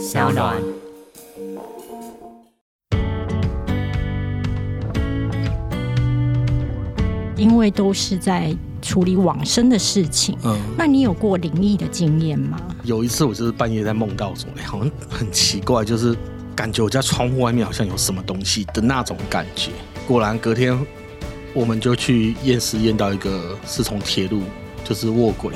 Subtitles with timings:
[0.00, 0.56] 小暖。
[7.36, 12.58] 因为都是在处理往生的事情，嗯，那你有过灵异的经验吗？
[12.82, 16.16] 有一次我就是半夜在梦到什么，好像很奇怪，就是
[16.56, 19.70] 感觉我家窗户外面好像有什么东西的那种感觉。
[20.08, 20.78] 果然隔天
[21.52, 24.42] 我们就去验尸，验到一个是从铁路
[24.82, 25.54] 就是卧轨。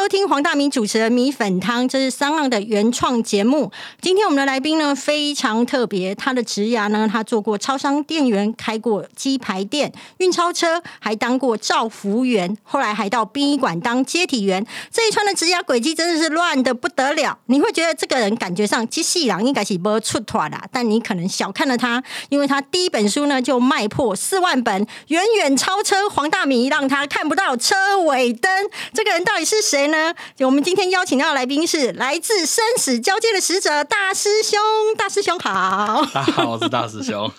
[0.00, 3.72] 收听黄大明主持的米粉汤，这是三浪的原创节目。
[4.00, 14.64] 今天我们的来宾呢非常特别，他的职涯呢，他做过超商店员，开过鸡排店、运钞车，还当过照服务员，后来还到殡仪馆当接体员。
[14.92, 17.36] 这一串的职涯轨迹真的是乱的不得了。
[17.46, 28.48] 你会觉得这个人感觉上机器人应该是不出团啦，但你可能小看了他，因为他第一本书呢就卖破四万本，远远超车黄大米，让他看不到车尾灯。
[28.94, 30.14] 这个人到底是谁呢？
[30.40, 34.58] 我们今天邀请到的来宾是来自生死交界的使者大师兄，
[34.96, 37.30] 大师兄好，大家好，我是大师兄。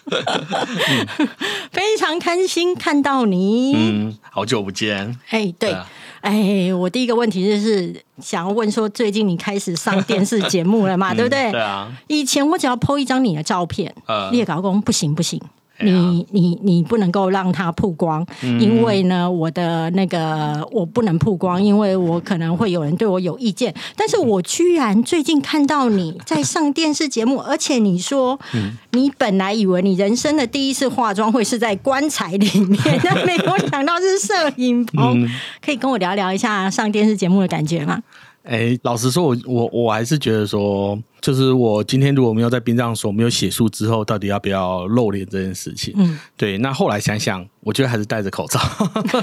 [1.71, 3.73] 非常开心看到你。
[3.75, 5.17] 嗯，好久不见。
[5.29, 5.89] 哎，对，啊
[6.21, 11.13] 哎，我第一个问题就是想要问说，最近你开始上电视节目了嘛？
[11.15, 11.51] 对不对？
[11.51, 15.41] 对啊，以前我只要 PO 一张你的照片，呃你也搞公不行不行。
[15.81, 23.73] 你你你不能够让它曝光，嗯因为呢，我的那个我不能曝光，因为我可能会有人对我有意见。
[23.95, 35.23] 但是我居然最近看到你在上电视节目，而且你说嗯你本来以为你人生的第一次化妆会是在棺材里面， 但没有想到是摄影棚。
[35.23, 35.29] 嗯
[35.61, 38.01] 可以跟我聊聊一下上电视节目的感觉吗？
[38.49, 45.93] 哎，老实说，我我我还是觉得说，就是我今天如果没有在殡葬所没有写书之后，到底要不要露脸这件事情？
[45.97, 46.57] 嗯，对。
[46.57, 48.59] 那后来想想，我觉得还是戴着口罩，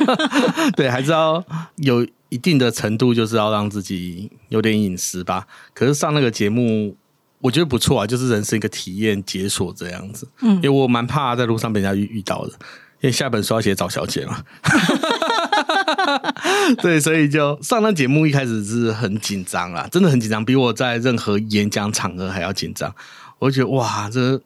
[0.76, 1.44] 对，还是要
[1.78, 5.46] 有一定的程度，就是要让自己有点隐私吧。
[5.74, 6.96] 可是上那个节目。
[7.38, 10.26] 我觉得不错啊，就是人生一个体验解锁这样子。
[10.40, 12.52] 嗯，因为我蛮怕在路上被人家遇遇到的，
[13.00, 14.42] 因为下本书要写找小姐嘛。
[16.82, 22.94] 对，所以就上那节目一开始是很紧张啦，真的很紧张，比我在任何演讲场合还要紧张。
[23.38, 24.40] 我就觉得哇，这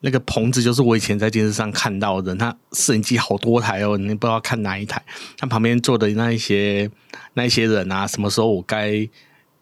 [0.00, 5.02] 那个棚子就是我以前在电视上看到的，那摄影机好多台哦，你不知道看哪一台。
[5.36, 6.90] 他旁边坐的那一些
[7.34, 9.08] 那一些人啊，什么时候我该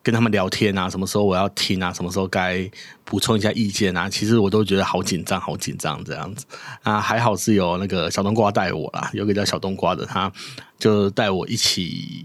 [0.02, 2.70] 跟他们聊天啊，什么时候我要听啊，什么时候该
[3.04, 6.46] 补充一下意见啊，其实我都觉得好紧张，好紧张这样子
[6.82, 7.00] 啊。
[7.00, 10.32] 还好是有那个小冬瓜带我啦，有个叫小冬瓜的，他
[10.78, 12.24] 就带我一起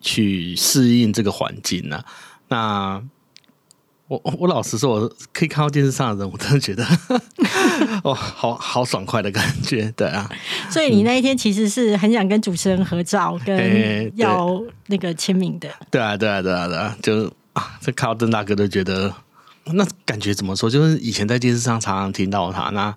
[0.00, 2.02] 去适应这个环境呢、
[2.48, 3.02] 那
[4.10, 6.84] 我我老实说，我可以看到电视上的人，我真的觉得
[8.02, 10.28] 哦，好好爽快的感觉，对啊，
[10.68, 15.68] 所以你那一天其实是很想跟主持人合照，哎跟要那个签名的。
[15.92, 19.14] 对啊，对啊，对啊，对啊，就啊，这看到邓大哥都觉得，
[19.66, 20.68] 那感觉怎么说？
[20.68, 22.92] 就是以前在电视上常常听到他，那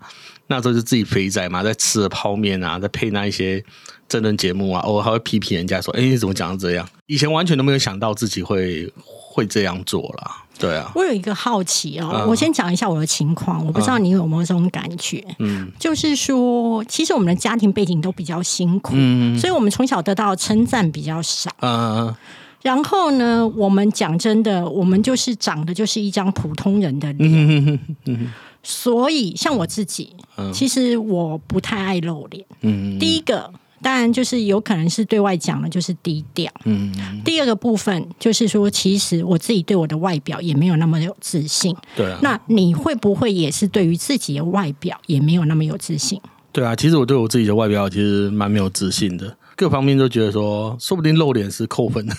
[0.48, 3.64] 那时候就自己肥仔嘛，在吃了泡面啊，在配那一些
[4.10, 10.43] 真人节目啊，偶尔还会批评人家说：“哎，你怎么讲成这样？”以前完全都没有想到自己会会这样做啦。
[10.64, 12.28] 对啊，我有一个好奇哦，嗯。
[12.30, 15.70] 我先讲一下我的情况，我不知道你有没有这种感觉，嗯。
[15.78, 19.38] 就是说，其实我们的家庭背景都比较辛苦，嗯。
[19.38, 21.52] 所以我们从小得到的称赞比较少。
[21.62, 22.16] 嗯。
[22.62, 27.80] 然后呢，我们讲真的，我们就是长的就是一张普通人的脸，嗯。
[28.06, 28.32] 嗯
[28.64, 30.16] 所以像我自己，
[30.54, 32.46] 其实我不太爱露脸。
[32.62, 32.98] 嗯。
[32.98, 33.52] 第一个。
[33.84, 36.52] 当然，就是有可能是对外讲的，就是低调。
[36.64, 36.92] 嗯，
[37.24, 41.76] 第二个部分就是说，其实我自己对我的外表也没有那么有自信。
[41.96, 46.20] 对啊，那你会不会也是对于自己的外表也没有那么有自信？
[46.52, 52.16] 对啊，其实我对我自己的外表其实蛮没有自信的，各方面都觉得说，说不定露脸是扣分的。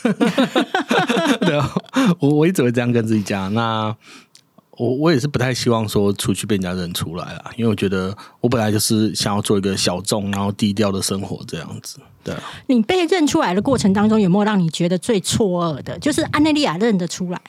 [1.40, 1.74] 对啊，
[2.18, 3.52] 我我一直会这样跟自己讲。
[3.54, 3.94] 那
[4.76, 11.98] 我我也是不太希望说出去被人家认出来啦，因为我觉得我本来就是想要做一个小众然后低调的生活这样子。
[12.22, 15.98] 对啊，你被认出来的过程当中，有没有让你觉得最错愕的？
[15.98, 17.40] 就是安内利亚认得出来，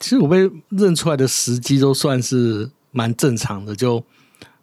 [0.00, 3.76] 其实我被认出来的时机都算是蛮正常的。
[3.76, 4.02] 就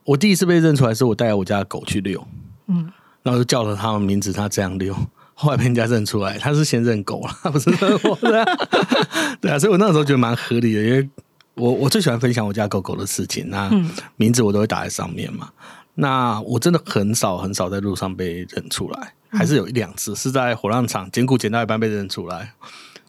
[0.03, 2.27] 我第一次被认出来是我带我家的狗去遛，
[2.67, 2.91] 嗯，
[3.21, 4.95] 然后就叫了它的名字，它这样遛。
[5.35, 8.45] 后来被人家认出来，他是先认狗了，不是认我的。
[9.41, 11.09] 对啊，所以我那时候觉得蛮合理的，因为
[11.55, 13.69] 我我最喜欢分享我家狗狗的事情，那
[14.15, 15.49] 名字我都会打在上面嘛。
[15.95, 22.53] 那我真的很少很少在路上被认出来，还是有一两次是在火葬场捡骨捡到一半被认出来，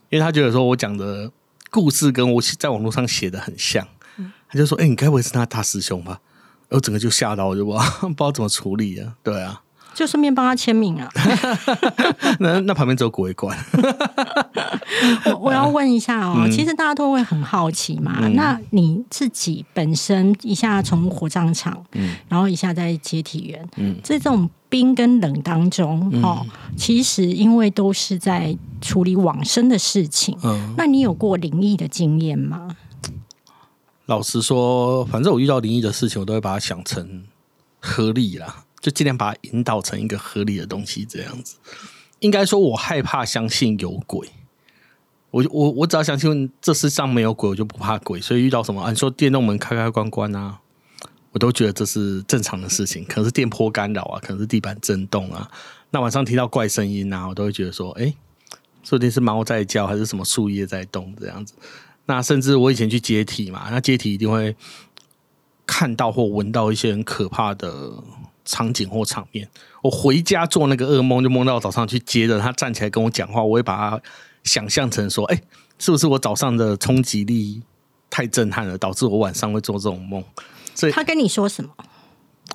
[0.09, 1.31] 因为他觉得说我讲的
[1.71, 3.87] 故事跟我在网络上写的很像，
[4.47, 6.21] 他就说：“哎、你该不会是他大师兄吧？”
[6.69, 9.15] 我整个就吓到，我就不知道 不知道怎么处理啊。
[9.23, 9.61] 对啊，
[9.95, 11.09] 就顺便帮他签名啊。
[12.39, 13.57] 那那旁边只有鬼馆。
[15.25, 18.27] 我我要问一下哦，其实大家都会很好奇嘛。
[18.33, 26.45] 那你自己本身一下从火葬场，嗯，然后一下在解体员，嗯，这种冰跟冷当中，哦，
[26.77, 32.75] 其实因为都是在处理往生的事情，嗯，那你有过灵异的经验吗？
[34.07, 37.23] 老实说，反正我遇到灵异的事情，我都会把它想成
[37.79, 41.55] 合理啦，就尽量把它引导成一个合理的东西，这样子。
[42.19, 44.29] 应该说，我害怕相信有鬼。
[45.31, 48.21] 我我我只要相信这世上没有鬼，我就不怕鬼。
[48.21, 50.59] 所以遇到什么啊，你说电动门开开关关啊，
[51.31, 53.03] 我都觉得这是正常的事情。
[53.05, 55.49] 可能是电波干扰啊，可能是地板震动啊。
[55.89, 58.13] 那晚上听到怪声音啊，我都会觉得说，哎，
[58.83, 61.55] 说不定是猫在叫，还是什么树叶在动这样子。
[62.05, 64.55] 那甚至我以前去接体嘛，那接体一定会
[65.65, 67.91] 看到或闻到一些很可怕的
[68.45, 69.47] 场景或场面。
[69.81, 74.01] 我回家做那个噩梦，就梦到早上去接着他站起来跟我讲话，我会把他
[74.43, 75.41] 想象成说：“哎，
[75.77, 77.61] 是不是我早上的冲击力
[78.09, 80.23] 太震撼了，导致我晚上会做这种梦？”
[80.73, 81.69] 所以他跟你说什么？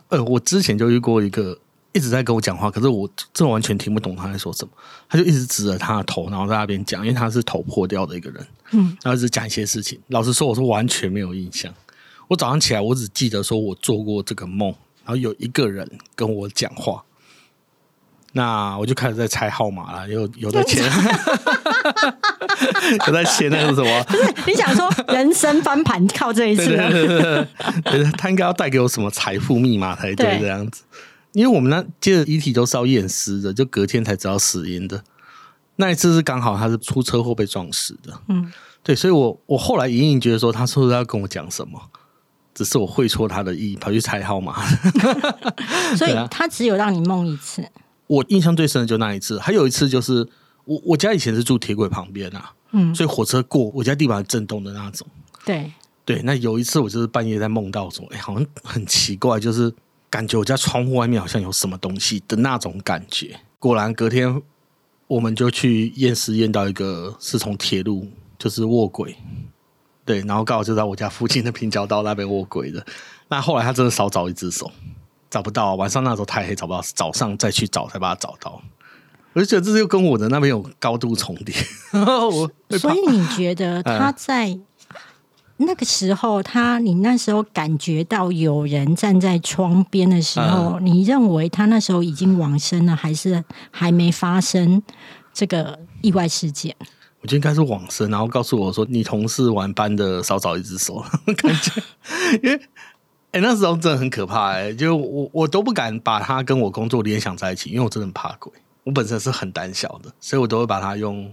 [0.09, 1.59] 呃，我之前就遇过一个
[1.93, 4.73] 一直在跟我讲话，可是我这完全听不懂他在说什么。
[5.09, 9.99] 他就一直指着他的头，然后在那边讲，因为他是头破掉的一个人，嗯，然后一直讲一些事情。
[10.09, 11.73] 老实说，我是完全没有印象。
[12.29, 14.73] 我早上起来，我只记得说我做过这个梦，
[15.05, 17.03] 然后有一个人跟我讲话。
[18.33, 20.85] 那我就开始在猜号码了，有有在签，
[23.09, 24.05] 有在签 那个什么？
[24.05, 26.77] 不是你想说人生翻盘靠这一次？
[28.17, 30.85] 他应该要带给我什么财富密码才对这样子？
[31.33, 35.03] 因为我们那接着遗体都是要验尸的，就隔天才知道死因的。
[35.75, 38.53] 那一次是刚好他是出车祸被撞死的，嗯，
[38.85, 41.81] 对，所以我我后来隐隐觉得说他是不是要跟我讲什么？
[42.55, 44.61] 只是我会错他的意，跑去猜号码。
[45.97, 47.65] 所以他只有让你梦一次。
[48.07, 50.27] 我印象最深的就那一次，还有一次就是
[50.65, 55.07] 我我家以前是住铁轨旁边啊，嗯，所以火车过我家地板震动的那种。
[55.45, 55.73] 对
[56.05, 59.73] 对，那有一次我就是半夜在梦到说，哎，好像很奇怪，就是
[60.09, 63.39] 感觉我家窗户外面好像有什么东西的那种感觉。
[63.61, 64.43] 果然隔天
[65.07, 69.17] 我们就去验尸，验到一个是从铁路就是卧轨，
[70.11, 72.85] 对，然后刚好就在我家附近的平交道那边卧轨的。
[73.29, 74.69] 那后来他真的少找一只手。
[75.31, 76.83] 找不到，晚上那时候太黑，找不到。
[76.83, 78.61] 早上再去找，才把它找到。
[79.35, 81.55] 我就觉得这又跟我的那边有高度重叠。
[81.93, 84.59] 我所以你觉得他在
[85.59, 94.83] 那个时候，他你那时候感觉到有人站在窗边的时候，你认为他那时候已经往生了，还是还没发生
[95.33, 96.75] 这个意外事件？
[97.21, 101.05] 我觉得应该是往生，然后告诉我说：“你同事晚班的少找一只手。
[101.37, 101.83] ”感觉
[102.43, 102.61] 因为。
[103.33, 108.53] 哎，那时候真的很可怕哎，就我我都不敢把他跟我工作联想在一起，因为我真的很怕鬼。
[108.83, 111.33] 我本身是很胆小的，所以我都会把它用，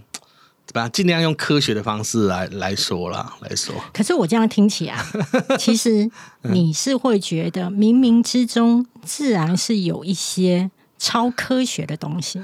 [0.72, 3.74] 把尽量用科学的方式来来说啦，来说。
[3.92, 5.04] 可是我这样听起来，
[5.58, 6.08] 其实
[6.42, 10.70] 你是会觉得冥冥之中自然是有一些
[11.00, 12.40] 超科学的东西。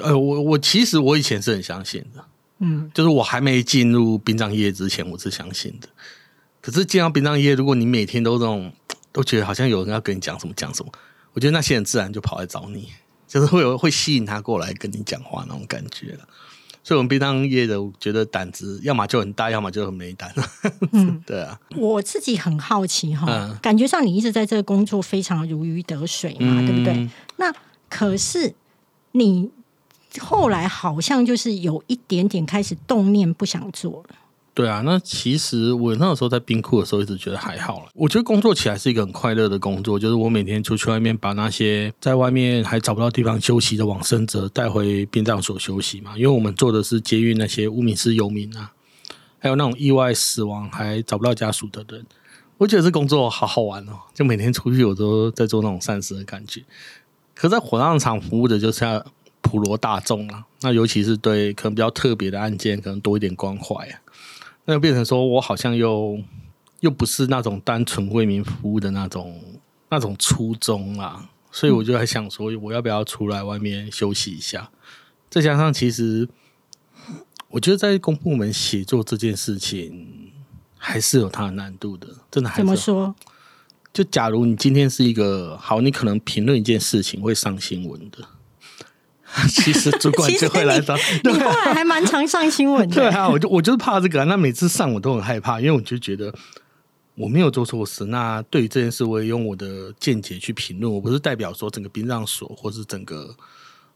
[0.00, 2.24] 呃，我我其实我以前是很相信的，
[2.58, 5.88] 嗯，就是我还没进入殡葬业之前，我是相信的。
[6.60, 8.72] 可是进到殡葬业，如果你每天都这种。
[9.10, 10.92] 都觉得好像有人要跟你讲什么讲什么，
[11.32, 12.90] 我觉得那些人自然就跑来找你，
[13.26, 16.28] 就是会有会吸引他过来跟你讲话那种感觉了。
[16.84, 20.32] 所以，我们殡葬业的，我觉得胆子要么就很大，要么就很没胆。
[20.92, 21.58] 嗯， 对啊。
[21.74, 27.08] 我自己很好奇哈，感觉上你一直在这个工作非常如鱼得水嘛，对不对？
[27.38, 27.52] 那
[27.88, 28.54] 可是
[29.12, 29.50] 你
[30.20, 34.14] 后来好像就是有一点点开始动念，不想做了。
[34.54, 37.90] 对啊，那其实我那个时候在冰库的时候，一直觉得还好了。
[37.94, 46.16] 我觉得工作起来是一个很快乐的工作，就是我每天出去外面把那些在外面还找不到地方休息的往生者带回殡葬所休息嘛。
[46.16, 48.72] 因为我们做的是接运那些无名氏游民啊，
[49.38, 52.04] 还有那种意外死亡还找不到家属的人。
[52.56, 56.64] 我觉得这工作好好玩哦，就每天出去我都在做那种善事的感觉。
[57.32, 59.06] 可在火葬场服务的就是要
[59.48, 64.00] 普罗大众啊，那尤其是对可能比较特别的案件，可能多一点关怀啊。
[64.66, 66.20] 那就变成说，我好像又
[66.80, 69.40] 又不是那种单纯为民服务的那种
[69.88, 74.70] 那种初衷啦，所以我就在想说，我要不要出来外面休息一下？
[75.30, 76.28] 再加上，其实
[77.48, 80.30] 我觉得在公部门写作这件事情
[80.76, 82.52] 还是有它的难度的，真的。
[82.54, 83.14] 怎么说？
[83.90, 88.18] 就假如你今天是一个好，你可能评论一件事情会上新闻的。
[89.48, 92.94] 其实主管就会来找， 你后来还蛮常上新闻的。
[92.94, 96.34] 对啊，我就我就是怕这个，那每次上我都很害怕，因为我就觉得
[97.14, 98.06] 我没有做错事。
[98.06, 103.34] 那对于这件事，我也用我的见解去评论，我不是代表说整个殡葬所或是整个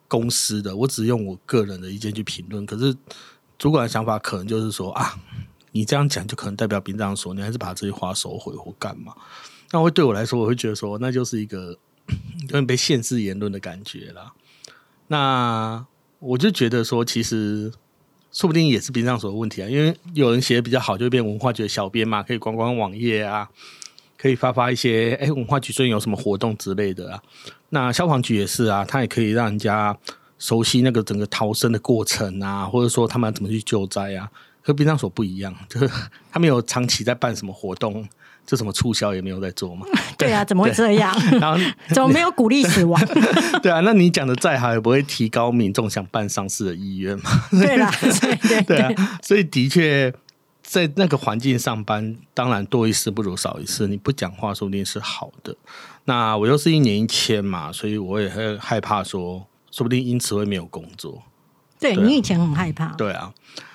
[0.06, 2.66] 公司的，我只用我个人的意见去评论。
[2.66, 2.94] 可是
[3.58, 5.18] 主管的想法可能就是说啊，
[5.72, 9.14] 你这样讲就可能代表殡葬所，你还是把这些话收回或干嘛？
[9.70, 11.76] 那会对我来说，我会觉得说，那就是一个
[12.42, 14.30] 有点被限制言论的感觉啦。
[15.12, 15.84] 那
[16.20, 17.70] 我就觉得说，其实
[18.32, 23.46] 说不定也是殡葬所的问题啊，因为有人写的比较好，就变文化局的小编嘛，可以观光网页啊，
[24.16, 27.22] 可以发发一些哎，文化局最近有什么活动之类的啊。
[27.68, 29.94] 那消防局也是啊，他也可以让人家
[30.38, 34.30] 熟悉那个整个逃生的过程啊，或者说他们怎么去救灾啊。
[34.64, 35.90] 和殡葬所不一样，就是
[36.30, 38.08] 他们有长期在办什么活动。
[38.46, 39.86] 就什么促销也没有在做嘛？
[40.18, 41.14] 对啊，怎么会 这样？
[41.40, 41.58] 然后
[41.90, 43.00] 怎么没有鼓励死亡？
[43.62, 47.30] 对啊，那你讲的再好，也不会提高民众想办丧事的意愿嘛？
[47.50, 50.12] 对啦，对对对啊，所以的确
[50.62, 53.86] 在那个环境上班，当然多一事不如少一事。
[53.86, 55.54] 你不讲话，说不定是好的。
[56.04, 61.22] 那我又是一年一签嘛，所以我也会害怕说，说不定因此会没有工作。
[61.78, 63.32] 对你以前很害怕，对啊。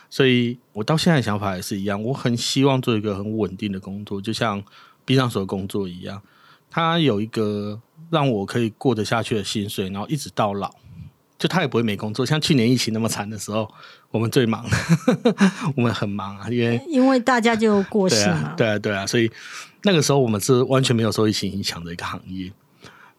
[0.09, 4.63] 所以我到现在想法也是一样，我很希望做一个很稳定的工作，就像
[5.03, 6.21] 殡葬所的工作一样，
[6.69, 10.73] 它有一个让我可以过得下去的薪水，然后一直到老，
[11.37, 12.25] 就他也不会没工作。
[12.25, 13.69] 像去年疫情那么惨的时候，
[14.11, 14.65] 我们最忙，
[15.75, 19.29] 我们很忙啊，因为因为大家就过世嘛，对啊，对啊，所以
[19.83, 22.51] 那个时候我们是完全没有受疫情影响的一个行业，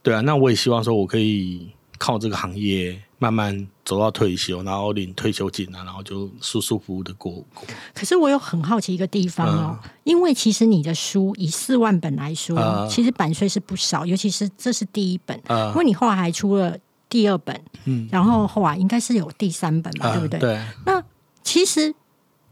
[0.03, 1.69] 对啊，那我也希望说我可以
[1.99, 3.03] 靠这个行业。
[3.19, 7.67] 慢慢走到退休，然后领退休金啊，然后就舒舒服服的过过。
[7.93, 16.77] 可是我有很好奇一个地方哦，因为其实你的书以四万本来说，其实版税是不少，尤其是这是第一本，因为你后来还出了
[17.09, 20.39] 第二本，嗯，然后后来应该是有第三本嘛，对不对？
[20.39, 20.63] 对。
[20.87, 21.03] 那
[21.43, 21.93] 其实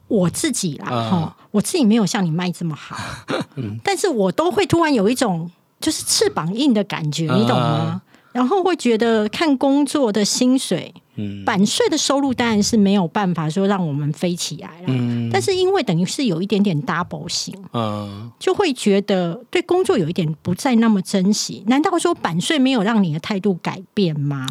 [0.08, 2.96] 我自己啦，哈，我自己没有像你卖这么好，
[3.54, 8.02] 嗯，但是我都会突然有一种就是翅膀硬的感觉，你懂吗？
[8.37, 21.64] 然后会觉得看工作的薪水，嗯，版税的收入当然是没有办法说让我们飞起来了，嗯，但是因为等于是有一点点 double 型，嗯，就会觉得对工作有一点不再那么珍惜。
[21.66, 24.47] 难道说版税没有让你的态度改变吗？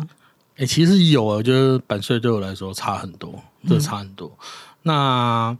[0.58, 3.36] 哎，其实有啊，我觉得版税对我来说差很多，
[3.68, 4.36] 这差很多。
[4.82, 5.56] 那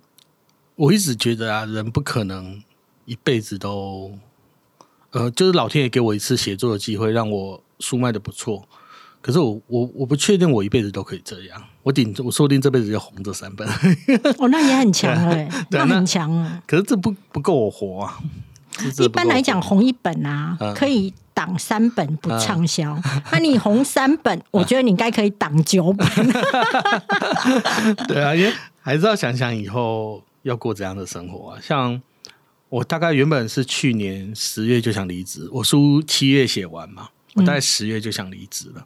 [0.76, 2.64] 我一直觉得啊，人不可能
[3.06, 4.18] 一辈子都，
[5.12, 7.62] 呃，就是老天爷给我一次写作的机会，让我。
[7.80, 8.68] 书卖的不错，
[9.22, 11.62] 可是我我我不确定我一辈子都可以这样。
[11.84, 13.68] 我顶我说不定这辈子要红这三本。
[14.40, 16.62] 哦，那也很强哎， 那很强啊。
[16.66, 18.20] 可是这不不够我活啊。
[19.00, 23.00] 一般来讲，红一本啊，可以挡三本不畅销。
[23.32, 26.08] 那你红三本，我觉得你应该可以挡九本。
[28.06, 28.52] 对啊，因为
[28.82, 31.60] 还是要想想以后要过怎样的生活啊。
[31.62, 32.02] 像
[32.68, 37.08] 我大概原本是去年十月就想离职，我书七月写完嘛。
[37.36, 38.86] 我大概十月就想离职了。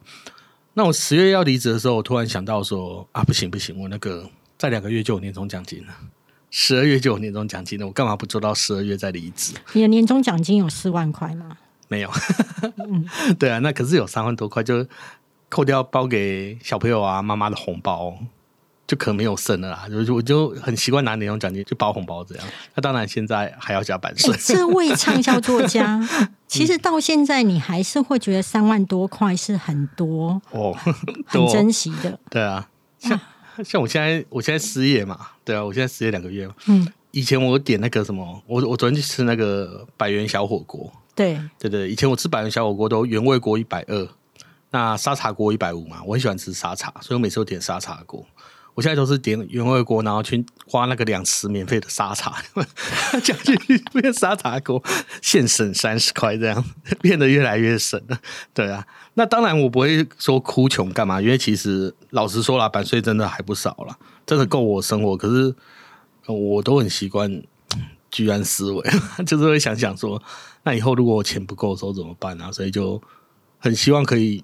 [0.74, 4.28] 那我十月要离职的时候，我突然想到说啊，不行不行，我那个
[4.58, 5.94] 再两个月就有年终奖金了，
[6.50, 9.54] 十二月就有年终奖金了，我干嘛不做到十二月再离职？
[9.72, 11.56] 你的年终奖金有四万块吗？
[11.88, 12.10] 没有。
[13.38, 14.86] 对啊，那可是有三万多块，就
[15.48, 18.18] 扣掉包给小朋友啊妈妈的红包。
[18.90, 22.44] 就可能没有剩了啦，就我就很习惯拿年终奖金就包红包这样。
[22.74, 24.34] 那当然现在还要加版税。
[24.44, 26.04] 这位畅销作家，
[26.48, 30.76] 其实到现在你还是会觉得三万多块是很多哦，
[31.24, 32.18] 很珍惜的。
[32.28, 32.68] 对啊，
[32.98, 33.20] 像
[33.64, 36.54] 像我现在我现在失业嘛，对啊，我现在失业两个月嘛。
[36.66, 40.92] 嗯，以前我点那个什么，我我昨天去吃那个百元小火锅。
[41.14, 44.08] 对对对，以前我吃百元小火锅都原味锅一百二，
[44.72, 48.26] 那沙茶锅一百五嘛，我很喜欢吃沙茶，所以我每次都点沙茶锅。
[48.80, 52.42] 我现在都是点原味锅，然后去花那个两匙免费的沙茶，
[53.22, 54.82] 加进去变沙茶锅，
[55.20, 56.64] 现省三十块，这样
[57.02, 58.18] 变得越来越省了。
[58.54, 65.14] 对啊，那当然我不会说哭穷干嘛，因为其实老实说了，版税真的还不少了，真的够我生活。
[65.14, 65.54] 可是
[66.26, 67.42] 我都很习惯
[68.10, 68.82] 居安思危，
[69.26, 70.22] 就是会想想说，
[70.62, 72.50] 那以后如果我钱不够的时候怎么办啊？
[72.50, 72.98] 所以就
[73.58, 74.42] 很希望可以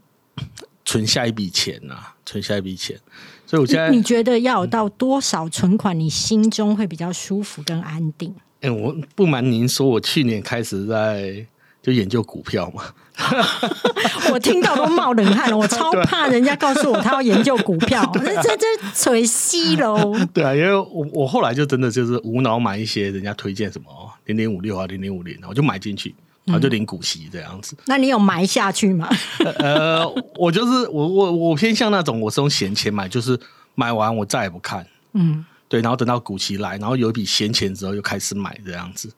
[0.85, 3.00] 存下一笔钱啊，存下一笔钱。
[3.47, 8.35] 所以我现在你觉得要有到多少存款，你心中会比较舒服跟安定？
[8.61, 11.47] 哎，我不瞒您说，我去年开始在
[11.81, 12.83] 就研究股票嘛
[14.33, 15.57] 我听到都冒冷汗了。
[15.57, 20.15] 我超怕人家告诉我他要研究股票， 这这这吹西喽。
[20.35, 23.88] 对啊，因为我我后来就真的就是无脑买一些人家推荐什么
[24.25, 26.15] 零零五六啊零零五零，我就买进去。
[26.47, 29.09] 然后就领股息这样子，那你有埋下去吗？
[29.59, 33.38] 呃，我就是我我我偏向那种，我是用闲钱买，就是
[33.75, 39.12] 买完我再也不看，嗯，对，然后等到股息来，然后有一笔闲钱之后又开始买这样子，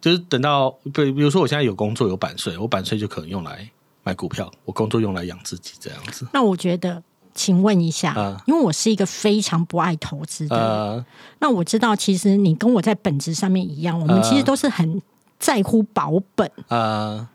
[0.00, 3.70] 就是等到比，比如说我现在有工作有版税，我版税就可能用来
[4.02, 6.26] 买股票，我工作用来养自己这样子。
[6.32, 7.02] 那我觉得，
[7.34, 11.04] 请问一下，嗯因为我是一个非常不爱投资的人，呃，
[11.40, 15.00] 那我知道其实你跟我在本质上面一样，我们呃其实都是很
[15.40, 16.48] 在乎保本。
[16.68, 17.28] 呃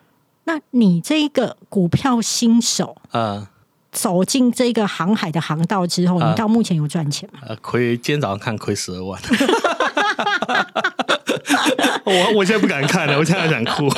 [0.45, 3.47] 那你这个股票新手呃
[3.91, 7.39] 走进这个航海的航道之后，呃你到目前有赚钱吗？
[7.47, 9.19] 呃，亏今天早上看亏十二万。
[12.05, 13.89] 我我现在不敢看了，我现在想哭。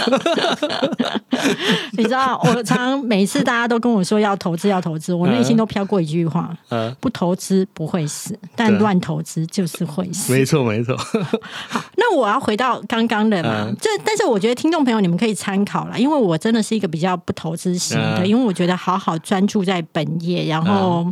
[1.98, 10.32] 你知道，我常常每次大家都跟我说要投资要投资，我内心都飘过一句话：呃，不投资不会死，但对乱投资就是会死。
[10.34, 10.96] 没错 没错，
[11.98, 21.06] 那我要回到刚刚的嘛，嗯这但是我觉得听众朋友你们可以参考啦，因为我真的是一个比较不投资型的，嗯因为我觉得好好专注在本业，然后。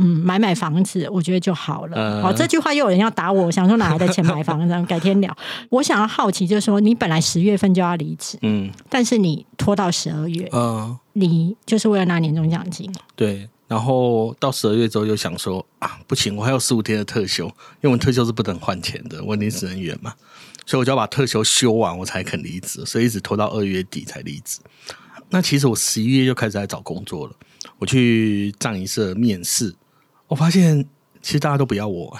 [0.00, 1.96] 嗯，买买房子，我觉得就好了。
[1.96, 4.74] 嗯好，这句话又有人要打我，我想说哪来的钱买房子？
[4.88, 5.36] 改天聊。
[5.68, 12.90] 我想要好奇，就是说，你本来十月份就要离职，嗯但是你拖到十二月，嗯、你就是为了拿年终奖金。
[13.14, 13.48] 对。
[13.68, 17.52] 然后到十二月之后，又想说啊，不行，我还有十五天的特休，因
[17.82, 20.12] 为我们特休是不能换钱的，我临时人员嘛，
[20.66, 24.58] 所以我就要把特休休完，我才肯离职，所以一直拖到二月底才离职。
[25.28, 27.32] 那其实我十一月就开始在找工作了，
[27.78, 29.72] 我去藏仪社面试，
[30.30, 30.86] 我发现
[31.20, 32.16] 其实大家都不要我，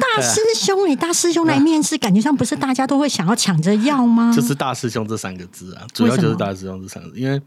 [0.00, 4.32] 大师兄，你大师兄来面试，感觉上不是大家都会想要抢着要吗？
[4.36, 7.16] 就是大师兄这三个字啊，主要就是大师兄这三个字。
[7.16, 7.40] 因为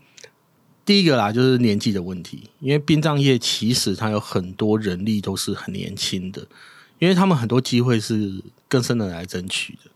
[0.86, 2.50] 第一个啦，就是年纪的问题。
[2.62, 6.42] 因为殡葬业其实它有很多人力都是很年轻的，
[7.00, 9.92] 因为他们很多机会是更生的来争取的。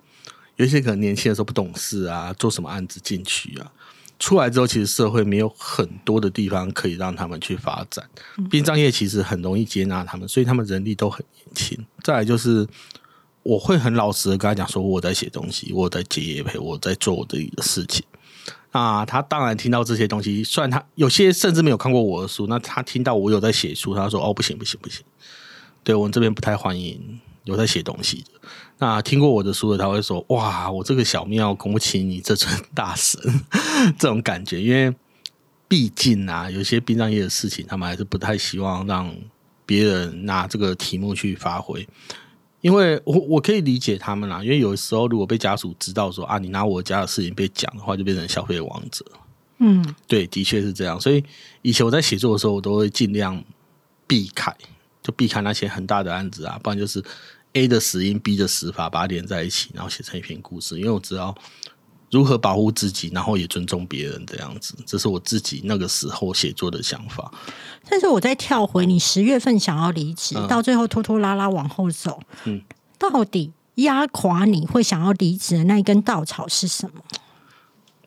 [0.57, 3.71] 有一些可能年轻的时候不懂事啊，做什么案子进去啊，
[4.19, 8.07] 出来之后其实社会没有很多的地方可以让他们去发展。
[8.49, 11.85] 殡葬业其实很容易接纳他们，所以他们人力都很年轻。
[12.03, 12.67] 再来就是。
[13.47, 18.03] 我会很老实的跟他讲说，我在写东西，我在接业陪，我在做我自己的事情。
[18.71, 25.05] 那他当然听到这些东西，虽然他有些甚至没有看过我的书，那他听到我有在写书，他说：“哦，不行不行不行，
[25.83, 28.31] 对我们这边不太欢迎有在写东西的。”
[28.77, 33.19] 那听过我的书的，他会说：“哇，我这个小庙供不起你这尊大神。
[33.97, 34.93] ”这种感觉，因为
[35.67, 39.15] 毕竟啊，有些殡葬业的事情，他们还是不太希望让
[39.65, 41.87] 别人拿这个题目去发挥。
[42.61, 49.05] 因为我我可以理解他们啦，因为有时候如果被家属知道说啊，你拿我家的事情被讲的话，就变成消费王者。
[49.59, 50.99] 嗯，对，的确是这样。
[50.99, 51.23] 所以
[51.61, 53.41] 以前我在写作的时候，我都会尽量
[54.07, 54.53] 避开，
[55.01, 57.03] 就避开那些很大的案子啊，不然就是
[57.55, 60.77] A 的死因、B 的死法，把它连在一起，然后写成一篇故事。
[60.77, 61.35] 因为我知道
[62.11, 67.31] 如何保护自己，然后也尊重别人，这样子，这是我自己那个时候写作的想法。
[67.89, 72.61] 但是我再跳回你十月份想要离职，嗯到最后拖拖拉拉往后走，嗯，
[72.99, 77.01] 到底压垮你会想要离职的那一根稻草是什么？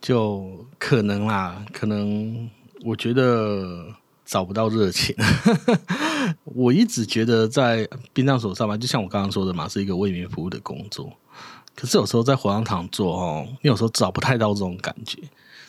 [0.01, 2.49] 就可能啦，可能
[2.85, 3.87] 我觉得
[4.29, 5.17] 找不到热情。
[6.45, 11.11] 我一直觉得在殡葬所上班，就像我刚刚说的嘛，是一个为民服务的工作。
[11.75, 15.19] 可是有时候在火葬场做哦，你有时候找不太到这种感觉，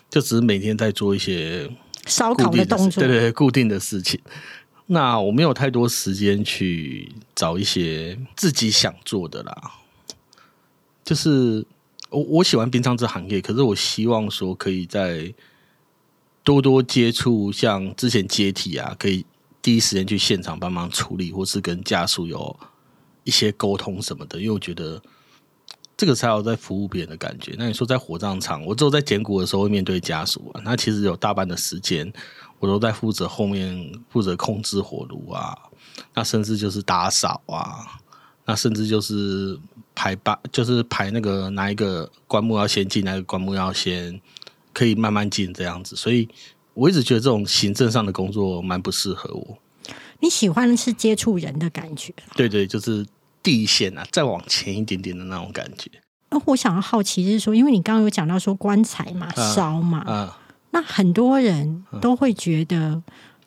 [0.10, 1.72] 就只是每天在做一些
[2.06, 4.20] 烧烤的动作，对对对，固定的事情。
[4.88, 9.72] 那我没有太多时间去找一些自己想做的啦。
[11.06, 11.66] 就是
[12.10, 15.34] 我我喜欢殡葬这行业，可是我希望说可以在
[16.50, 19.24] 多多接触，像之前接体啊，可以
[19.62, 22.60] 第一时间去现场帮忙处理，或是跟家属有
[23.24, 25.00] 一些沟通什么的，因为我觉得。
[26.00, 27.54] 这个才有在服务别人的感觉。
[27.58, 32.10] 那你说在火葬场，我只有在捡骨的时候会面对家属啊，那其实有大半的时间
[32.60, 35.54] 我都在负责后面负责控制火炉啊，
[36.14, 38.00] 那甚至就是打扫啊，
[38.46, 39.60] 那甚至就是
[39.94, 44.22] 排班，就是排那个哪一个棺木要先进，哪个棺木要先
[44.80, 45.94] 可以慢慢进这样子。
[45.98, 46.26] 所以
[46.74, 49.58] 我一直觉得这种行政上的工作蛮不适合我。
[50.22, 52.14] 你喜欢的是接触人的感觉。
[52.36, 53.06] 对对，就是
[53.44, 55.92] 地线啊，再往前一点点的那种感觉。
[56.30, 60.40] 那我想要好奇是说，因为你刚刚有讲到说棺材嘛、啊烧嘛，啊
[60.72, 63.02] 那很多人都会觉得，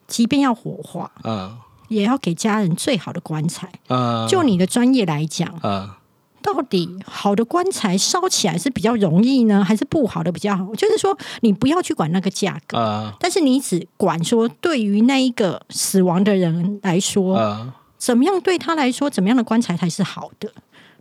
[0.07, 3.71] 即便要火化，啊也要给家人最好的棺材。
[3.89, 4.27] 啊！
[4.29, 5.99] 就你的专业来讲，啊。
[6.43, 10.75] 到底好的棺材烧起来是比较容易呢，还是不好的比较好？
[10.75, 20.53] 就是说，你不要去管那个价格，啊但是你只管说，对于那一个死亡的人来说，啊，怎么样对他来说，怎么样的棺材才是好的？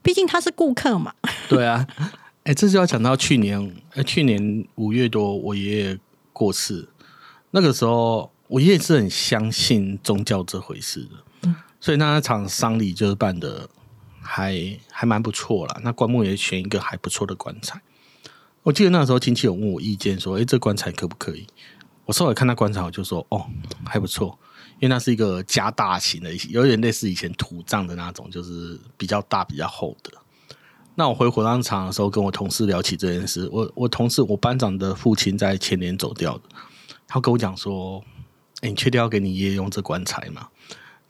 [0.04, 1.14] 毕竟他是顾客嘛。
[1.50, 1.86] 对啊，
[2.46, 6.00] 哎，这就要讲到去年，呃，去年五月多，我爷爷
[6.32, 6.88] 过世，
[7.52, 11.02] 那个时候我爷爷是很相信宗教这回事
[11.44, 11.50] 的，
[11.80, 13.70] 所以那场丧礼就是办的
[14.22, 15.80] 还还蛮不错啦。
[15.84, 17.82] 那棺木也选一个还不错的棺材。
[18.64, 21.48] 我记得那时候亲戚有问我意见，说：“哎，这棺材可不可以？”
[22.06, 23.46] 我稍微看那棺材，我就说：“哦，
[23.86, 24.38] 还不错，
[24.80, 30.12] 因为那是一个加大型的，有点类似以前土葬的那种，就是比较大、比较厚的。”
[30.94, 33.50] 那我回火葬场的时候，跟我同事聊起这件事。
[33.52, 36.44] 我我同事，我班长的父亲在前年走掉的，
[37.08, 38.04] 他跟我讲说
[38.62, 40.50] ：“哎，你确定要给你爷爷用这棺材吗？”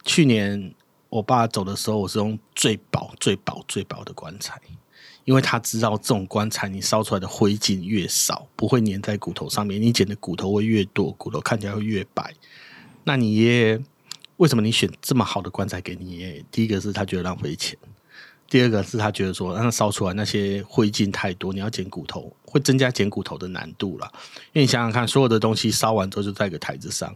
[0.06, 0.74] 去年
[1.12, 4.60] 我爸走的时候，我是用最薄、最薄、最薄的棺材。
[5.26, 12.34] 因为他知道这种棺材，你烧出来的灰烬越少，不会粘在骨头上面，你捡的骨头会越多，骨头看起来会越白。
[13.04, 13.80] 那你爷爷
[14.38, 16.46] 为什么你选这么好的棺材给你爷爷？
[16.50, 17.78] 第一个是他觉得浪费钱，
[18.50, 24.10] 第二个是他觉得说让他烧出来那些灰烬太多，你要捡骨头会增加捡骨头的难度了。
[24.54, 27.14] 因为你想想看，所有的东西烧完之后就在一个台子上。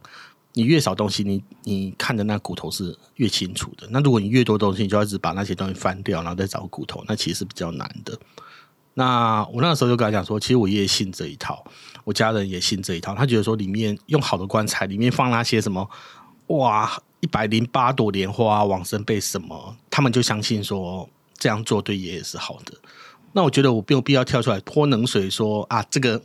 [0.58, 3.86] 你越少东西，你你看的那骨头是越清楚的。
[3.91, 8.18] 那如果你越多东西，你就一直把那些东西翻掉，然后再找骨头，那其实是比较难的。
[8.94, 11.62] 那我那个时候就跟他讲说，其实我爷爷信这一套，
[12.06, 13.13] 我家人也信这一套。
[13.13, 15.89] 他觉得说，里面用好的棺材，里面放那些什么，
[16.48, 16.89] 哇，
[17.20, 22.74] 一百零八朵莲花往生被什么，他们就相信说这样做对爷爷是好的。
[23.34, 26.22] 那我觉得我没有必要跳出来泼冷水，说啊这个。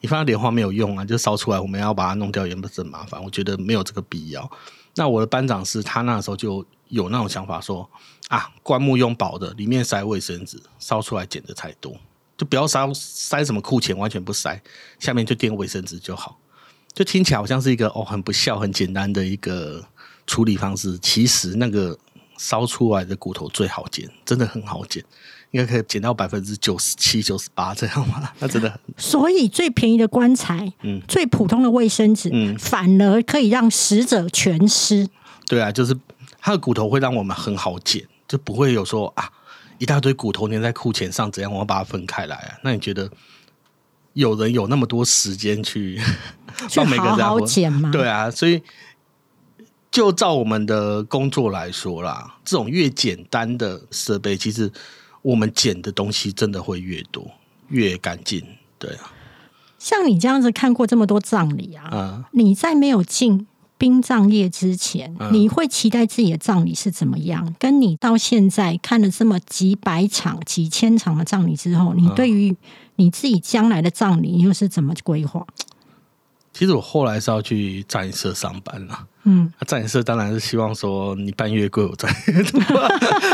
[0.00, 3.22] 你放莲花没有用啊，就烧出来，我们要把它弄掉也不是很麻烦。
[3.22, 4.50] 我觉得没有这个必要。
[4.94, 7.88] 那我的班长是他那时候就有那种想法，说
[8.28, 11.96] 啊，棺木用薄的，里面塞卫生纸，烧出来捡的才多，
[12.36, 14.60] 就不要烧塞什么库钱，完全不塞，
[14.98, 16.38] 下面就垫卫生纸就好。
[16.94, 19.84] 就听起来好像是一个哦很不孝、很简单的一个
[20.26, 20.98] 处理方式。
[20.98, 21.96] 其实那个
[22.38, 25.04] 烧出来的骨头最好捡，真的很好捡。
[25.50, 28.30] 应该可以减到百分之九十七、九十八这样吗？
[28.38, 28.78] 那真的很。
[28.98, 35.08] 所以最便宜的棺材，嗯，最普通的卫生纸，嗯，反而可以让死者全尸。
[35.46, 35.98] 对啊，就是
[36.38, 39.30] 它的骨头会让我们很好捡，就不会有说啊
[39.78, 42.58] 一大堆骨头粘在裤钱上，怎样我要把它分开来啊？
[42.62, 43.10] 那你觉得
[44.12, 45.98] 有人有那么多时间去
[46.68, 47.90] 去好好剪吗？
[47.90, 48.62] 对啊，所以
[49.90, 54.70] 就照我们的工作来说啦，这种越简单的设备，其实。
[55.22, 57.30] 我们捡的东西真的会越多
[57.68, 58.42] 越干净，
[58.78, 59.12] 对啊。
[59.78, 67.54] 像你这样子看过这么多葬礼啊，你在没有进殡葬业之前，你会期待自己的葬礼是怎么样？
[67.60, 72.56] 跟你到现在看了这么几百场、几千场的葬礼之后，你对于
[72.96, 75.46] 你自己将来的葬礼又是怎么规划？
[76.58, 79.06] 其实我后来是要去葬仪社上班了。
[79.22, 82.60] 嗯，葬仪社当然是希望说你办越贵，我赚越多。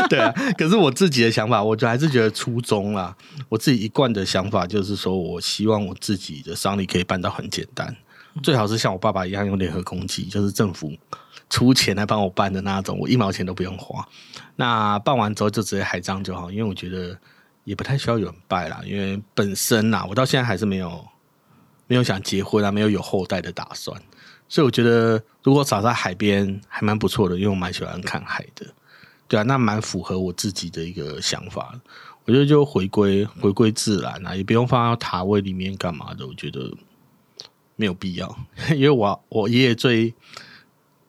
[0.07, 3.17] 对啊，可是我自己的想法，我就还是觉得初衷啦。
[3.49, 7.95] 我自己一贯的想法就是说，我希望我自己的商礼可以办到很简单，
[8.43, 10.93] 最好是像我爸爸一样用联合公祭，就是政府
[11.49, 14.07] 出钱来帮我办的那种，我一毛钱都不用花。
[14.55, 17.17] 那办完之后就直接海葬就好，因为我觉得
[17.63, 21.03] 也不太需要有人拜啦，因为本身呐，我到现在还是没有。
[21.87, 23.99] 没有想结婚啊，没有有后代的打算，
[24.47, 28.65] 所以我觉得如果找在海边还蛮不错的，因为我蛮喜欢看海的，
[29.27, 31.79] 对啊，那蛮符合我自己的一个想法。
[32.25, 36.71] 我觉得就回归回归自然啊，也不用放到塔位里面干嘛的，我觉得
[37.75, 38.35] 没有必要。
[38.75, 40.11] 因为我我爷爷最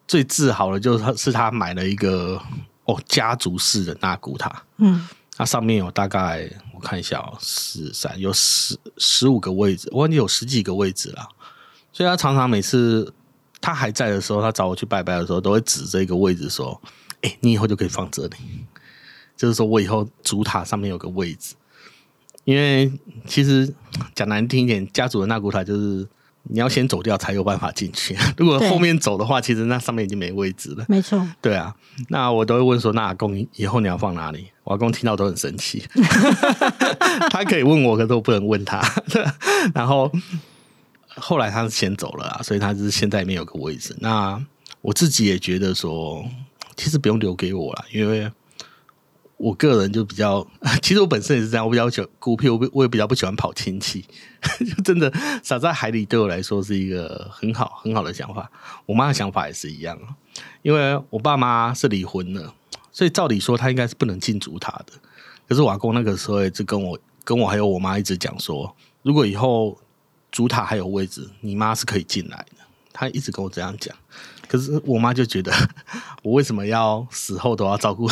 [0.07, 2.39] 最自豪的就是他是他买了一个
[2.85, 5.09] 哦家族式的纳古塔，嗯。
[5.37, 11.29] 它上面有大概我看一下哦，十三有十十五个位置，我忘记有十几个位置了。
[11.93, 13.13] 所以他常常每次
[13.61, 16.81] 他还在的时候，他找我去拜拜的时候，都会指这个位置说
[17.21, 18.37] ：“哎，你以后就可以放这里。”
[19.37, 21.55] 就是说我以后主塔上面有个位置。
[22.45, 22.91] 因为
[23.27, 23.75] 其实
[24.15, 26.07] 讲难听一点，家族的那古塔就是
[26.49, 28.17] 你要先走掉才有办法进去。
[28.37, 30.85] 如果后面走的话，其实那上面已经没位置了。
[30.89, 31.75] 没错，对啊。
[32.09, 35.85] 那我都会问说：“那阿公以后你要放哪里？”我阿公听到都很生气，
[37.31, 38.83] 他可以问我，可是我不能问他。
[39.75, 40.11] 然后
[41.17, 43.97] 后来他是先走了啊，所以他是现在里面有个位置。
[44.01, 44.41] 那
[44.83, 46.25] 我自己也觉得说，
[46.77, 48.31] 其实不用留给我了，因为
[49.37, 50.47] 我个人就比较，
[50.83, 54.05] 其实我本身也是这样，我比较喜欢孤僻，我我也比较不喜欢跑亲戚。
[54.59, 58.51] 就真的撒在海里，对我来说是一个很好很好的想法。
[58.87, 59.99] 我妈的想法也是一样，
[60.63, 62.55] 因为我爸妈是离婚了。
[62.93, 64.93] 所以照理说，他应该是不能进主塔的。
[65.47, 69.79] 可是瓦公那个时候一直跟我、跟我还有我妈一直讲说，如果以后
[70.31, 72.65] 主塔还有位置，你妈是可以进来的。
[72.93, 73.95] 他一直跟我这样讲。
[74.57, 75.53] 可是我妈就觉得，
[76.23, 78.09] 我为什么要死后都要照顾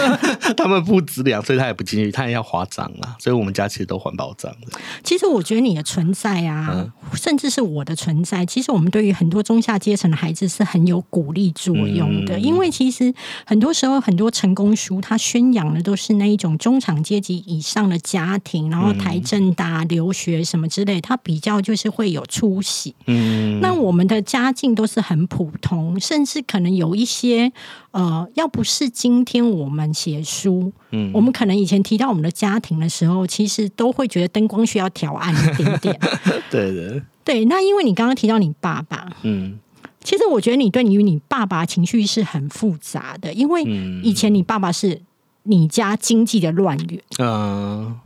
[0.56, 3.16] 他们不止两岁，他也不进去，她也要划章啊。
[3.18, 4.78] 所以我们家其实都环保章的。
[5.02, 12.38] 其实我觉得你的存在啊，甚至是我的存在，其实我们对于很多中下阶层的孩子是很有鼓励作用的。
[12.38, 13.12] 因为其实
[13.44, 22.94] 很多时候很多成功书，它宣扬的都是那一种中产阶级以上的家庭，然后台政大留学什么之类，它比较就是会有出息。
[23.06, 27.52] 嗯，那我们的家境都是很普通，甚至可能有一些
[27.90, 35.98] 呃，要不是今天我们写书，嗯，我们可能以前提到我们的家庭的时候，其实都会觉得灯光需要调暗一点点。
[36.50, 37.44] 对的，对。
[37.44, 39.58] 那因为你刚刚提到你爸爸，嗯，
[40.02, 43.62] 其实我觉得你对你与你爸爸情绪是很复杂的，因为
[44.02, 45.00] 以前你爸爸是
[45.44, 47.96] 你家经济的乱源，嗯。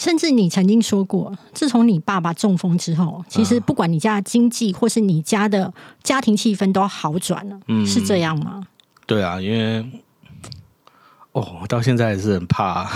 [0.00, 5.70] 甚至你曾经说过，自从你爸爸中风之后，其实不管你家的经济或是你家的
[6.02, 8.66] 家庭气氛都好转了，是这样吗？
[9.04, 9.84] 对啊，因为
[11.32, 12.90] 哦，我到现在还是很怕，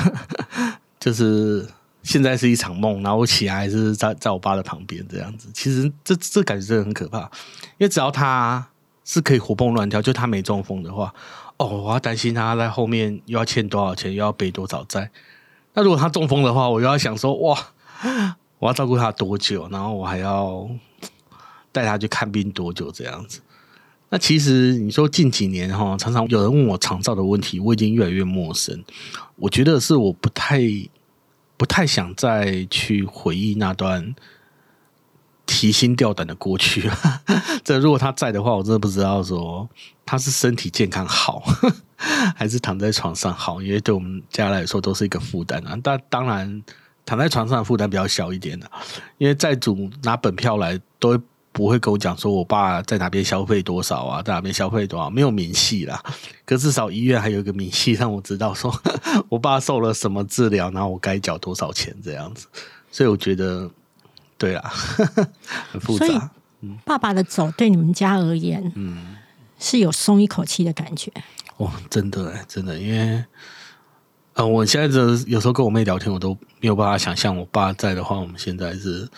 [0.99, 1.69] 就是
[2.03, 5.51] 现在是一场梦，然后我起来还是在在我爸的旁边这样子。
[5.53, 7.21] 其实这这感觉真的很可怕，
[7.77, 8.67] 因为只要他
[9.05, 11.12] 是可以活蹦乱跳，就他没中风的话，
[11.59, 15.11] 哦，我要担心他在后面又要欠多少钱，又要背多少债。
[15.75, 17.59] 那如果他中风的话，我又要想说，哇，
[18.59, 19.69] 我要照顾他多久？
[19.71, 20.69] 然后我还要
[21.73, 22.91] 带他去看病多久？
[22.93, 23.41] 这样子。
[24.11, 28.85] 那其实你说近几年哈，常常有人问我肠照的问题，我已经越来越陌生。
[29.37, 30.61] 我觉得是我不太
[31.57, 34.15] 不太想再去回忆那段
[35.47, 36.89] 提心吊胆的过去。
[37.65, 39.69] 这如果他在的话，我真的不知道说
[40.07, 41.43] 他是身体健康好。
[42.35, 45.78] 还是躺在床上好，因为对我们家来说都是一个负担啊。
[45.83, 46.62] 但当然，
[47.07, 48.70] 躺在床上的负担比较小一点的，
[49.18, 51.20] 因为债主拿本票来，都
[51.52, 56.02] 不会跟我讲说我爸在哪边消费多少啊，在哪边消费多少，没有明细啦。
[56.44, 58.74] 可至少医院还有一个明细，让我知道说
[59.28, 62.46] 我爸受了什么治疗，然后我该缴多少钱这样子。
[62.90, 63.70] 所以我觉得，
[64.37, 64.72] 对啊，
[65.70, 66.30] 很复杂。
[66.85, 69.16] 爸爸的走对你们家而言，嗯，
[69.59, 71.12] 是有松一口气的感觉。
[71.59, 73.25] 哦，真的哎，真的，因为，
[74.35, 79.09] 呃，我现在的有时候跟我妹聊天，我都没有办法想象我爸在的话，我们现在是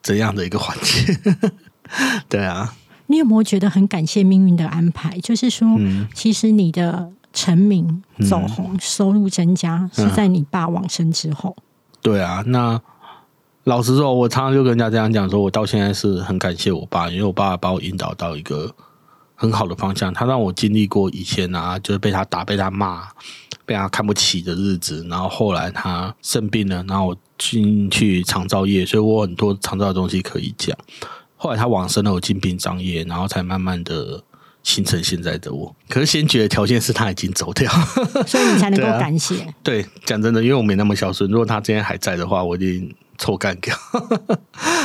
[0.00, 1.18] 怎样的一个环境。
[2.30, 2.74] 对啊，
[3.08, 5.18] 你有没有觉得很感谢命运的安排？
[5.18, 5.66] 就是说，
[6.14, 11.56] 其实你的成名、走红、收入增加，是在你爸往生之后。
[12.00, 12.80] 对啊，那
[13.64, 18.72] 老实说，我常常就跟人家这样讲，说我到现在是很感谢我爸，因为我爸把我引导到一个。
[19.40, 23.06] 很好的方向，他让我经历过以前啊，就是被他打、被他骂、
[23.64, 25.06] 被他看不起的日子。
[25.08, 30.76] 然后后来他生病了，然后我进去长照业，所以我很多长照的东西可以讲。
[31.36, 34.20] 后来他往生了，我进殡葬业，然后才慢慢的
[34.64, 35.72] 形成现在的我。
[35.88, 37.70] 可是先决的条件是他已经走掉，
[38.26, 39.54] 所以你才能够感谢。
[39.62, 41.30] 对，讲真的，因为我没那么孝顺。
[41.30, 42.92] 如果他今天还在的话，我一定。
[43.18, 43.76] 臭干掉，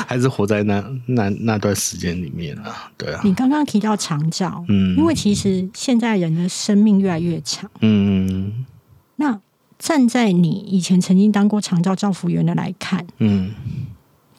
[0.07, 2.91] 还是活在那那那段时间里面啊？
[2.97, 3.21] 对啊。
[3.23, 8.65] 你刚刚提到长照，嗯，因为其实现在人的生命越来越长，嗯。
[9.17, 9.39] 那
[9.77, 13.53] 站在你以前曾经当过长照照服员的来看，嗯，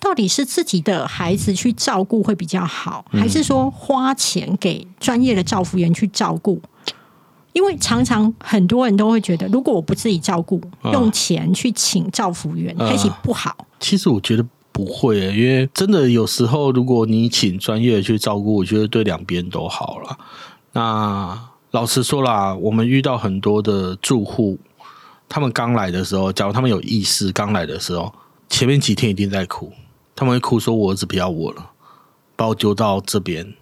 [0.00, 6.60] 到底是自己的孩子去照顾会比较好，还是说花钱给专业的照服员去照顾？
[7.54, 10.60] 因为常常很多人都会觉得，如果我不自己照顾，
[10.92, 13.56] 用钱去请照服员，开始不好。
[13.78, 20.18] 其实我觉得不会，因为真的有时候，如果你请专业的去照顾，我觉得对两边都好了。
[20.72, 24.58] 那老实说啦，我们遇到很多的住户，
[25.28, 28.12] 他们刚来的时候，假如他们有意识，刚来的时候，
[28.48, 29.72] 前面几天一定在哭，
[30.16, 31.70] 他们会哭说：“我儿子不要我了，
[32.34, 33.54] 把我丢到这边。”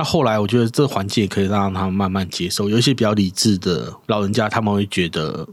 [0.00, 2.70] 那后来，我觉得这环境也可以让他们慢慢接受。
[2.70, 5.46] 有一些比较理智的老人家，他们会觉得，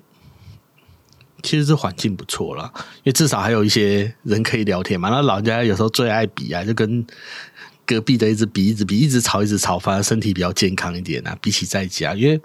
[1.44, 5.10] 其实这环境不错了，因为至少还有一些人可以聊天嘛。
[5.10, 7.06] 那老人家有时候最爱比啊，就跟
[7.86, 11.38] 隔壁的一直比，一直比，一直吵，一直吵，反而身体比较健康一点啊。
[11.42, 12.40] 比起在家，因为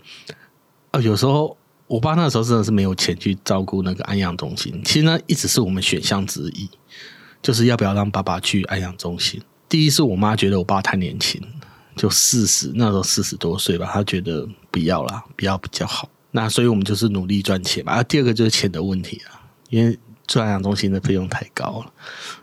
[0.90, 4.82] 啊，有时候我爸那时候真的是没有钱去照顾那个安养中心。
[4.84, 6.68] 其实呢，一直是我们选项之一，
[7.40, 9.40] 就是要不要让爸爸去安养中心。
[9.68, 11.40] 第一是我妈觉得我爸太年轻。
[11.94, 16.08] 就四十，那时候四十多岁吧，他觉得不要啦，不要比较好。
[16.30, 17.92] 那所以我们就是努力赚钱嘛。
[17.92, 21.92] 啊，第二个就是钱的问题啊，因为做养中心的费用太高了，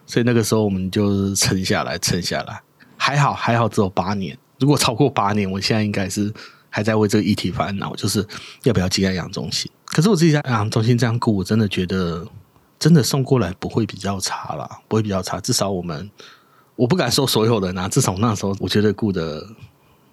[0.05, 2.61] 所以那个时候我们就是撑下来，撑下来。
[2.95, 4.37] 还好，还好，只有八年。
[4.59, 6.31] 如果超过八年，我现在应该是
[6.69, 8.23] 还在为这个议题烦恼，就是
[8.63, 9.71] 要不要进养中心。
[9.85, 12.27] 可是我自己在养中心这样顾，我真的觉得
[12.77, 15.39] 真的送过来不会比较差啦，不会比较差。
[15.41, 16.09] 至少我们。
[16.79, 19.45] 我不敢说所有人啊，至少那时候我觉得顾的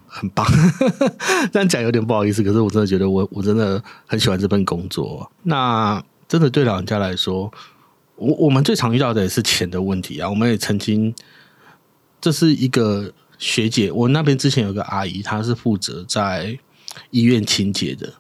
[0.05, 0.45] 很棒。
[1.53, 5.31] 这样讲有点不好意思，可是我真的觉得我我真的很喜欢这份工作。
[5.45, 7.49] 那真的对老人家来说，
[8.17, 10.29] 我我们最常遇到的也是钱的问题啊。
[10.29, 11.15] 我们也曾经，
[12.21, 16.59] 这是一个学姐，我那边之前有个阿姨，她是负责在
[17.13, 18.13] 医院清洁的。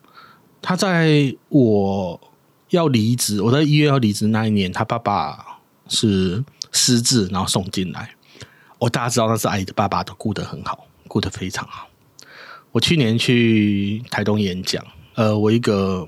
[0.63, 2.21] 她在我
[2.71, 8.11] 要离职，我在医院要离职那一年，她爸爸是失智，然后送进来。
[8.79, 11.89] 我大家知道那是阿姨的爸爸，都顾得很好，顾得非常好。
[12.73, 14.85] 我去年去台东演讲，
[15.15, 16.07] 呃，我一个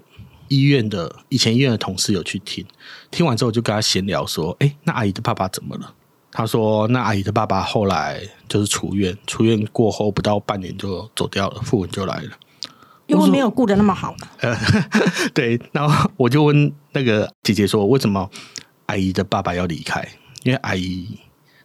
[0.48, 2.62] 医院的以前医院的同事有去听，
[3.10, 5.94] 听完之后就跟他闲聊说：“哎，那阿姨的爸爸怎么了？”
[6.30, 12.30] 他说：“那阿姨的爸爸后来就是出院，出院过后不到半年就走掉了，副文就来了，
[13.06, 14.28] 因为没有顾得那么好嘛。
[14.40, 14.54] 呃，
[15.32, 18.28] 对，然后我就问那个姐姐说：“为什么
[18.86, 20.06] 阿姨的爸爸要离开？
[20.42, 21.18] 因为阿姨。”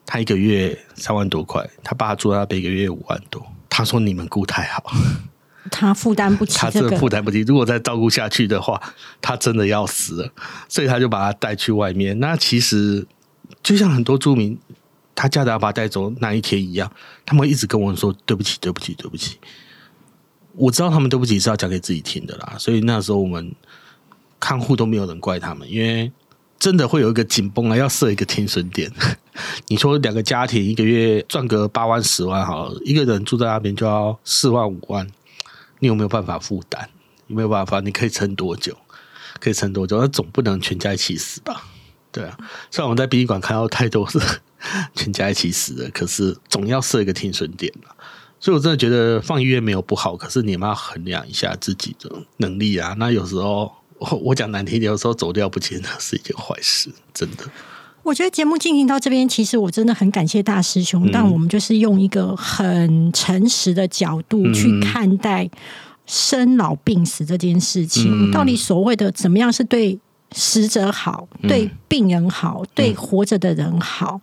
[0.06, 3.46] 他一个月三万多块，他爸住那边一个月五万多。
[3.70, 4.84] 他说：“你们顾太好，
[5.72, 6.58] 他负担不起。
[6.58, 7.42] 他真的负担不起。
[7.42, 8.80] 如果再照顾下去的话，
[9.22, 10.32] 他真的要死了。
[10.70, 12.20] 所以他就把他带去外面。
[12.20, 13.06] 那其实
[13.63, 14.60] 就像很多住民，
[15.16, 16.92] 他家的要把他带走那一天一样，
[17.26, 19.39] 他们一直跟我说：对不起，对不起，对不起。
[20.56, 22.56] 我知道他们对不起是要讲给自己听的啦。
[22.60, 23.52] 所以那时候我们
[24.39, 26.12] 看护都没有人怪他们，因为。
[26.60, 28.89] 真的会有一个紧绷啊，要设一个停损点。
[29.67, 35.08] 你说两个家庭一个月赚个八万十万，好，一个人住在那边就要四万五万，
[35.80, 36.88] 你有没有办法负担？
[37.28, 37.80] 有没有办法？
[37.80, 38.78] 你可以撑多久？
[39.39, 40.00] 可以撑多久？
[40.00, 41.63] 那总不能全家一起死吧？
[42.12, 42.38] 对啊，
[42.69, 44.19] 虽然我们在殡仪馆看到太多是
[44.96, 47.74] 全家一起死的，可是总要设一个停损点
[48.39, 52.96] 所以我真的觉得放医院没有不好，可是你们要衡量一下自己的能力啊。
[52.98, 53.72] 那有时候。
[54.22, 57.46] 我讲难听点，有时候走掉不见得是一件坏事，真的。
[58.04, 65.50] 我觉得节目进行到这边，其实我真的很感谢大师兄，但我们就是用一个很诚实的角度去看待
[66.06, 68.30] 生老病死这件事情。
[68.30, 69.98] 到底所谓的怎么样是对？
[70.34, 74.19] 死者好，对病人好，对活着的人好。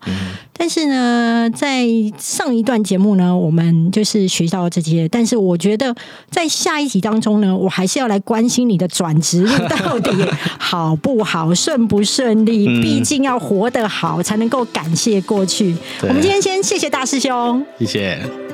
[0.52, 1.86] 但是呢，在
[2.18, 5.08] 上一段节目呢，我们就是学到这些。
[5.08, 5.94] 但是我觉得，
[6.30, 10.10] 在下一集当中呢，我还是要来关心你的转职路到底
[10.58, 12.66] 好不好，顺不顺利。
[12.82, 15.74] 毕竟要活得好，才能够感谢过去。
[16.02, 18.49] 我们今天先谢谢大师兄，谢谢。